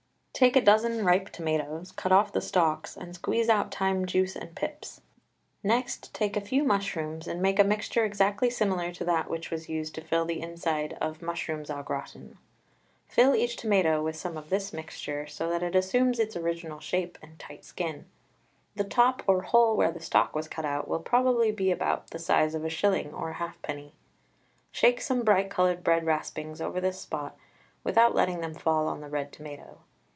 [0.33, 4.55] Take a dozen ripe tomatoes, cut off the stalks, and squeeze out time juice and
[4.55, 5.01] pips.
[5.61, 9.69] Next take a few mushrooms and make a mixture exactly similar to that which was
[9.69, 12.39] used to fill the inside of Mushrooms au gratin.
[13.07, 17.19] Fill each tomato with some of this mixture, so that it assumes its original shape
[17.21, 18.05] and tight skin.
[18.75, 22.17] The top or hole where the stalk was cut out will probably be about the
[22.19, 23.93] size of a shilling or halfpenny.
[24.71, 27.37] Shake some bright coloured bread raspings over this spot
[27.83, 29.77] without letting them fall on the red tomato.